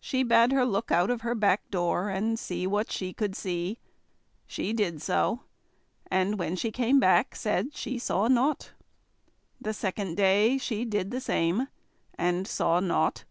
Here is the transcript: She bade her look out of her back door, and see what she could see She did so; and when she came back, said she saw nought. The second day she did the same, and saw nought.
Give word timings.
She 0.00 0.22
bade 0.22 0.50
her 0.52 0.64
look 0.64 0.90
out 0.90 1.10
of 1.10 1.20
her 1.20 1.34
back 1.34 1.70
door, 1.70 2.08
and 2.08 2.38
see 2.38 2.66
what 2.66 2.90
she 2.90 3.12
could 3.12 3.36
see 3.36 3.76
She 4.46 4.72
did 4.72 5.02
so; 5.02 5.42
and 6.10 6.38
when 6.38 6.56
she 6.56 6.72
came 6.72 6.98
back, 6.98 7.36
said 7.36 7.74
she 7.74 7.98
saw 7.98 8.28
nought. 8.28 8.72
The 9.60 9.74
second 9.74 10.16
day 10.16 10.56
she 10.56 10.86
did 10.86 11.10
the 11.10 11.20
same, 11.20 11.68
and 12.16 12.48
saw 12.48 12.80
nought. 12.80 13.24